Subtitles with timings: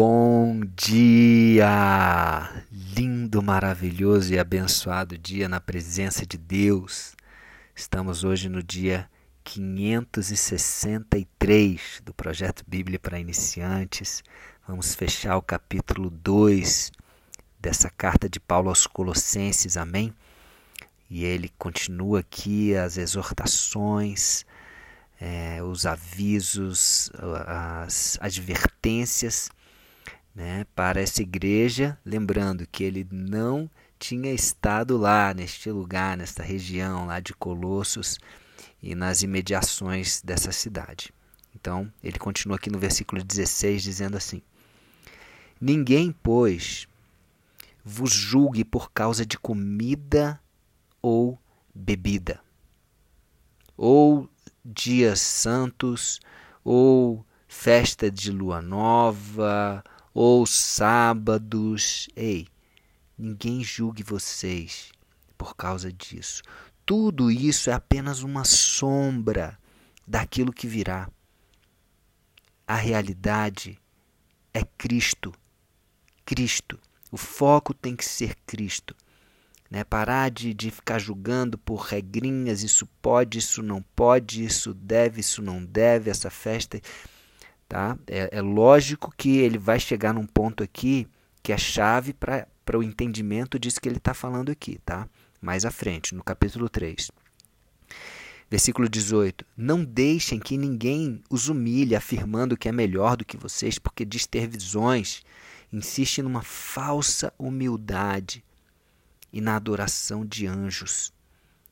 [0.00, 2.48] Bom dia!
[2.70, 7.16] Lindo, maravilhoso e abençoado dia na presença de Deus.
[7.74, 9.10] Estamos hoje no dia
[9.42, 14.22] 563 do projeto Bíblia para Iniciantes.
[14.68, 16.92] Vamos fechar o capítulo 2
[17.58, 20.14] dessa carta de Paulo aos Colossenses, amém?
[21.10, 24.46] E ele continua aqui as exortações,
[25.20, 27.10] é, os avisos,
[27.48, 29.50] as advertências
[30.38, 37.06] né, para essa igreja, lembrando que ele não tinha estado lá, neste lugar, nesta região
[37.06, 38.20] lá de Colossos
[38.80, 41.12] e nas imediações dessa cidade.
[41.52, 44.40] Então, ele continua aqui no versículo 16, dizendo assim:
[45.60, 46.86] Ninguém, pois,
[47.84, 50.40] vos julgue por causa de comida
[51.02, 51.36] ou
[51.74, 52.38] bebida,
[53.76, 54.30] ou
[54.64, 56.20] dias santos,
[56.62, 59.82] ou festa de lua nova,
[60.20, 62.08] ou sábados.
[62.16, 62.48] Ei,
[63.16, 64.90] ninguém julgue vocês
[65.36, 66.42] por causa disso.
[66.84, 69.56] Tudo isso é apenas uma sombra
[70.04, 71.08] daquilo que virá.
[72.66, 73.78] A realidade
[74.52, 75.32] é Cristo.
[76.26, 76.80] Cristo.
[77.12, 78.96] O foco tem que ser Cristo.
[79.70, 79.84] Né?
[79.84, 85.40] Parar de, de ficar julgando por regrinhas, isso pode, isso não pode, isso deve, isso
[85.40, 86.80] não deve, essa festa.
[87.68, 87.98] Tá?
[88.06, 91.06] É, é lógico que ele vai chegar num ponto aqui
[91.42, 95.08] que é chave para o entendimento disso que ele está falando aqui, tá?
[95.40, 97.10] mais à frente, no capítulo 3.
[98.50, 103.78] Versículo 18: Não deixem que ninguém os humilhe, afirmando que é melhor do que vocês,
[103.78, 105.22] porque diz ter visões.
[105.72, 108.42] Insiste numa falsa humildade
[109.32, 111.12] e na adoração de anjos.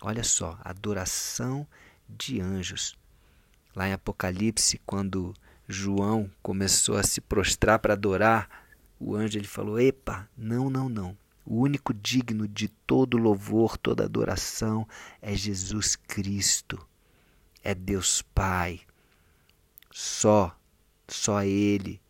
[0.00, 1.66] Olha só, adoração
[2.08, 2.96] de anjos.
[3.74, 5.34] Lá em Apocalipse, quando
[5.70, 8.48] João começou a se prostrar para adorar,
[8.98, 11.16] o anjo ele falou: "Epa, não, não, não.
[11.44, 14.86] O único digno de todo louvor, toda adoração
[15.20, 16.78] é Jesus Cristo.
[17.62, 18.80] É Deus Pai.
[19.90, 20.56] Só,
[21.08, 22.00] só ele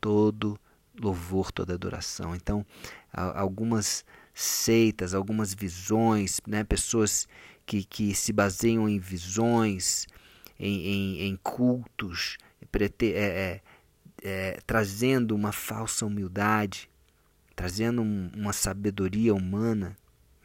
[0.00, 0.58] todo
[1.00, 2.34] louvor, toda adoração.
[2.34, 2.66] Então,
[3.12, 7.26] algumas seitas, algumas visões, né, pessoas
[7.64, 10.06] que, que se baseiam em visões,
[10.62, 12.38] em, em, em cultos,
[12.72, 13.60] é, é,
[14.22, 16.88] é, trazendo uma falsa humildade,
[17.56, 19.96] trazendo um, uma sabedoria humana,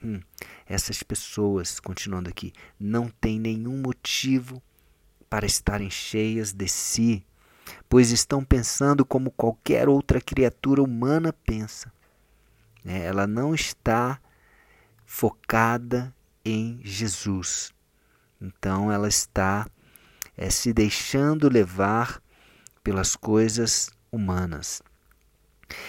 [0.04, 0.20] hum,
[0.66, 4.62] essas pessoas, continuando aqui, não têm nenhum motivo
[5.30, 7.24] para estarem cheias de si,
[7.88, 11.94] pois estão pensando como qualquer outra criatura humana pensa.
[12.84, 14.20] É, ela não está
[15.06, 16.12] focada
[16.44, 17.72] em Jesus.
[18.42, 19.68] Então ela está
[20.38, 22.22] é se deixando levar
[22.84, 24.82] pelas coisas humanas.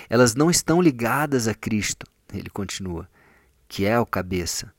[0.08, 3.08] Elas não estão ligadas a Cristo, ele continua,
[3.68, 4.72] que é o cabeça.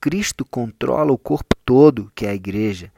[0.00, 2.92] Cristo controla o corpo todo, que é a igreja,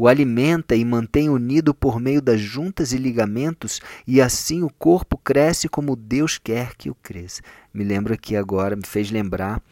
[0.00, 5.18] o alimenta e mantém unido por meio das juntas e ligamentos, e assim o corpo
[5.18, 7.42] cresce como Deus quer que o cresça.
[7.74, 9.62] Me lembro aqui agora, me fez lembrar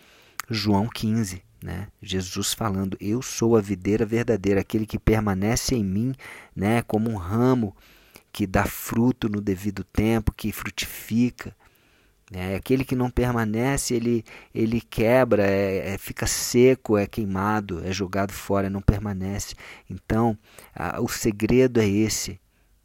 [0.51, 1.89] João 15, né?
[2.01, 6.15] Jesus falando: Eu sou a videira verdadeira, aquele que permanece em mim,
[6.55, 6.83] né?
[6.83, 7.77] como um ramo
[8.33, 11.55] que dá fruto no devido tempo, que frutifica.
[12.31, 12.57] Né?
[12.57, 18.33] Aquele que não permanece, ele, ele quebra, é, é, fica seco, é queimado, é jogado
[18.33, 19.55] fora, não permanece.
[19.89, 20.39] Então,
[20.75, 22.39] a, o segredo é esse: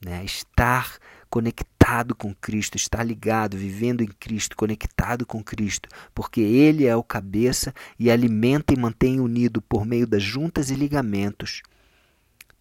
[0.03, 0.23] né?
[0.23, 0.97] estar
[1.33, 7.01] conectado com Cristo, estar ligado, vivendo em Cristo, conectado com Cristo, porque Ele é o
[7.01, 11.63] cabeça e alimenta e mantém unido por meio das juntas e ligamentos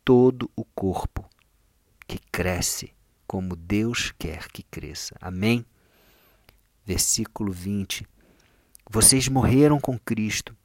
[0.02, 1.28] todo o corpo
[2.08, 2.94] que cresce
[3.26, 5.14] como Deus quer que cresça.
[5.20, 5.66] Amém?
[6.82, 8.06] Versículo 20.
[8.90, 10.56] Vocês morreram com Cristo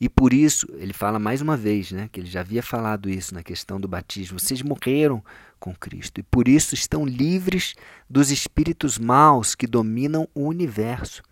[0.00, 3.34] e por isso, ele fala mais uma vez, né, que ele já havia falado isso
[3.34, 4.38] na questão do batismo.
[4.38, 5.22] Vocês morreram
[5.58, 7.74] com Cristo e por isso estão livres
[8.08, 11.22] dos espíritos maus que dominam o universo.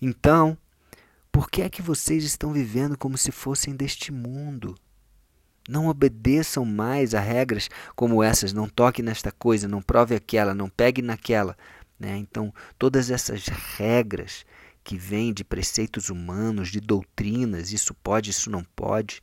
[0.00, 0.56] Então,
[1.30, 4.74] por que é que vocês estão vivendo como se fossem deste mundo?
[5.68, 8.52] Não obedeçam mais a regras como essas.
[8.52, 11.56] Não toque nesta coisa, não prove aquela, não pegue naquela.
[11.98, 12.16] Né?
[12.16, 14.44] Então, todas essas regras
[14.84, 19.22] que vem de preceitos humanos, de doutrinas, isso pode, isso não pode.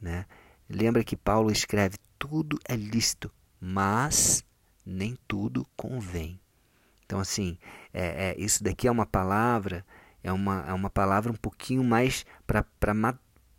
[0.00, 0.26] Né?
[0.68, 4.44] Lembra que Paulo escreve: tudo é lícito, mas
[4.84, 6.40] nem tudo convém.
[7.04, 7.58] Então, assim,
[7.92, 9.84] é, é, isso daqui é uma palavra,
[10.22, 12.64] é uma, é uma palavra um pouquinho mais para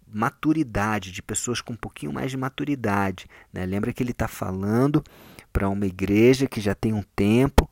[0.07, 3.27] maturidade, de pessoas com um pouquinho mais de maturidade.
[3.51, 3.65] Né?
[3.65, 5.03] Lembra que ele está falando
[5.51, 7.69] para uma igreja que já tem um tempo,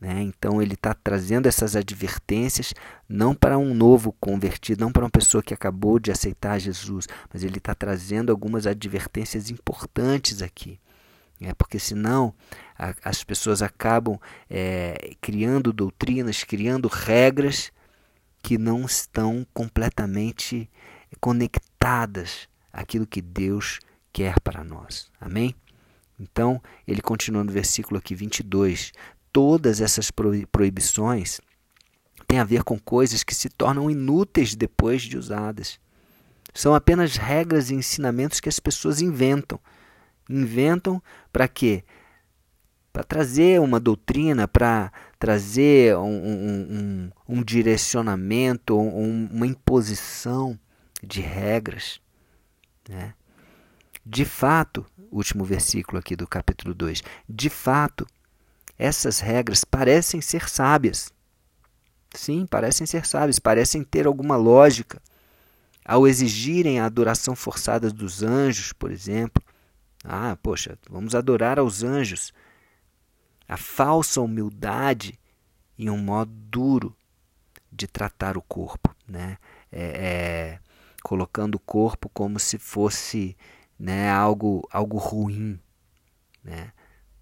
[0.00, 0.22] né?
[0.22, 2.72] Então ele está trazendo essas advertências
[3.08, 7.42] não para um novo convertido, não para uma pessoa que acabou de aceitar Jesus, mas
[7.42, 10.78] ele está trazendo algumas advertências importantes aqui.
[11.40, 12.34] É, porque senão
[12.76, 14.18] a, as pessoas acabam
[14.50, 17.72] é, criando doutrinas, criando regras
[18.42, 20.70] que não estão completamente
[21.20, 23.80] conectadas àquilo que Deus
[24.12, 25.10] quer para nós.
[25.20, 25.54] Amém?
[26.18, 28.92] Então, ele continua no versículo aqui 22.
[29.38, 30.10] Todas essas
[30.50, 31.40] proibições
[32.26, 35.78] têm a ver com coisas que se tornam inúteis depois de usadas.
[36.52, 39.60] São apenas regras e ensinamentos que as pessoas inventam.
[40.28, 41.00] Inventam
[41.32, 41.84] para quê?
[42.92, 44.90] Para trazer uma doutrina, para
[45.20, 50.58] trazer um, um, um, um direcionamento, uma imposição
[51.00, 52.00] de regras.
[52.88, 53.14] Né?
[54.04, 58.04] De fato, último versículo aqui do capítulo 2, de fato,
[58.78, 61.12] essas regras parecem ser sábias.
[62.14, 65.02] Sim, parecem ser sábias, parecem ter alguma lógica.
[65.84, 69.42] Ao exigirem a adoração forçada dos anjos, por exemplo,
[70.04, 72.32] ah, poxa, vamos adorar aos anjos.
[73.48, 75.18] A falsa humildade
[75.76, 76.96] e um modo duro
[77.72, 79.38] de tratar o corpo, né?
[79.72, 80.60] É, é,
[81.02, 83.36] colocando o corpo como se fosse
[83.78, 85.58] né, algo, algo ruim.
[86.42, 86.72] Né?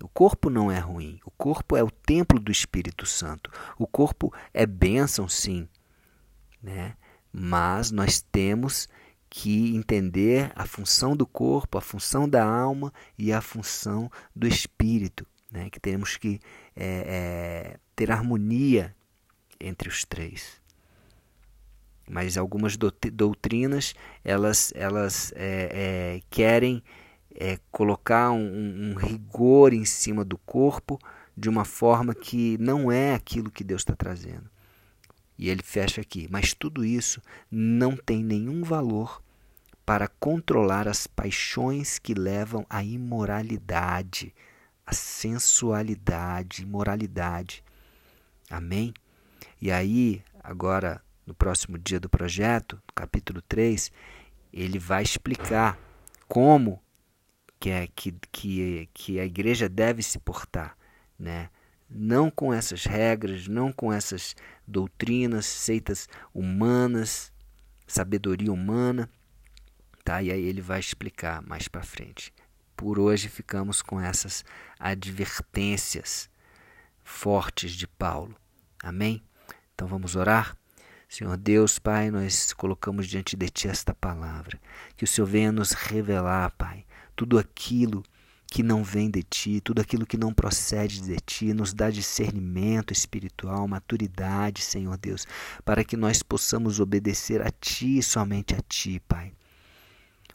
[0.02, 1.18] O corpo não é ruim.
[1.24, 3.50] O corpo é o templo do Espírito Santo.
[3.78, 5.68] O corpo é bênção, sim.
[6.62, 6.94] Né?
[7.32, 8.88] Mas nós temos
[9.28, 15.26] que entender a função do corpo, a função da alma e a função do espírito.
[15.50, 15.70] Né?
[15.70, 16.40] Que temos que
[16.74, 18.94] é, é, ter harmonia
[19.58, 20.60] entre os três
[22.08, 23.94] mas algumas doutrinas
[24.24, 26.82] elas, elas é, é, querem
[27.38, 30.98] é, colocar um, um, rigor em cima do corpo
[31.36, 34.50] de uma forma que não é aquilo que Deus está trazendo.
[35.38, 39.22] E ele fecha aqui, mas tudo isso não tem nenhum valor
[39.84, 44.34] para controlar as paixões que levam à imoralidade,
[44.86, 47.62] à sensualidade, imoralidade.
[48.50, 48.94] Amém?
[49.60, 53.92] E aí, agora no próximo dia do projeto, capítulo 3,
[54.52, 55.78] ele vai explicar
[56.26, 56.80] como
[57.58, 60.76] que, é, que, que, que a igreja deve se portar.
[61.18, 61.50] Né?
[61.88, 64.34] Não com essas regras, não com essas
[64.66, 67.32] doutrinas, seitas humanas,
[67.86, 69.08] sabedoria humana.
[70.04, 70.22] Tá?
[70.22, 72.32] E aí ele vai explicar mais para frente.
[72.76, 74.44] Por hoje ficamos com essas
[74.78, 76.28] advertências
[77.02, 78.36] fortes de Paulo.
[78.82, 79.22] Amém?
[79.74, 80.56] Então vamos orar?
[81.08, 84.60] Senhor Deus, Pai, nós colocamos diante de Ti esta palavra.
[84.96, 86.84] Que o Senhor venha nos revelar, Pai,
[87.16, 88.04] tudo aquilo
[88.48, 92.92] que não vem de Ti, tudo aquilo que não procede de Ti, nos dá discernimento
[92.92, 95.26] espiritual, maturidade, Senhor Deus,
[95.64, 99.32] para que nós possamos obedecer a Ti somente a Ti, Pai.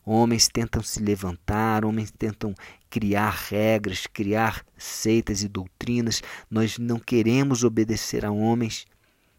[0.03, 2.55] Homens tentam se levantar, homens tentam
[2.89, 6.23] criar regras, criar seitas e doutrinas.
[6.49, 8.87] Nós não queremos obedecer a homens,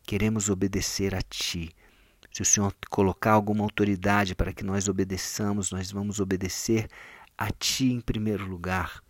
[0.05, 1.71] queremos obedecer a Ti.
[2.33, 6.89] Se o Senhor colocar alguma autoridade para que nós obedeçamos, nós vamos obedecer
[7.43, 9.03] a Ti em primeiro lugar.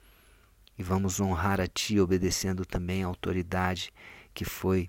[0.79, 3.93] E vamos honrar a Ti obedecendo também a autoridade
[4.33, 4.89] que foi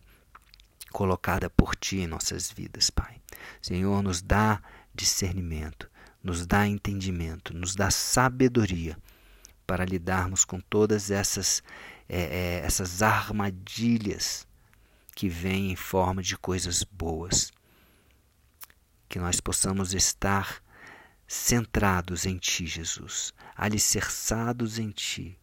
[0.93, 3.21] colocada por Ti em nossas vidas, Pai.
[3.62, 4.62] Senhor, nos dá
[4.95, 5.89] discernimento,
[6.23, 8.97] nos dá entendimento, nos dá sabedoria
[9.67, 11.62] para lidarmos com todas essas,
[12.07, 14.47] é, é, essas armadilhas
[15.13, 17.51] que vem em forma de coisas boas.
[19.09, 20.62] Que nós possamos estar
[21.33, 25.37] centrados em Ti, Jesus, alicerçados em Ti,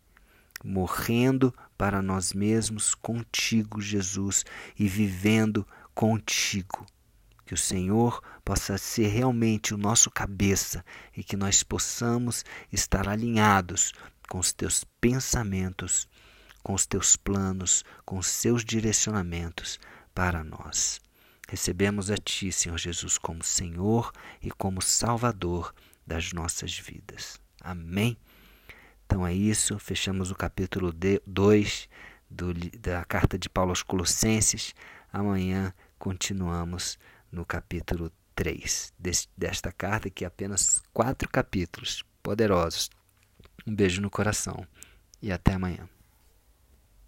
[0.64, 4.44] morrendo para nós mesmos contigo, Jesus,
[4.78, 6.86] e vivendo contigo.
[7.44, 10.84] Que o Senhor possa ser realmente o nosso cabeça
[11.16, 13.92] e que nós possamos estar alinhados
[14.28, 16.08] com os teus pensamentos
[16.62, 19.78] com os teus planos, com os seus direcionamentos
[20.14, 21.00] para nós.
[21.50, 25.74] Recebemos a Ti, Senhor Jesus, como Senhor e como Salvador
[26.06, 27.40] das nossas vidas.
[27.60, 28.16] Amém?
[29.04, 30.92] Então é isso, fechamos o capítulo
[31.26, 31.88] 2
[32.78, 34.76] da carta de Paulo aos Colossenses.
[35.12, 36.96] Amanhã continuamos
[37.32, 38.94] no capítulo 3
[39.36, 42.90] desta carta, que é apenas quatro capítulos poderosos.
[43.66, 44.64] Um beijo no coração
[45.20, 45.88] e até amanhã.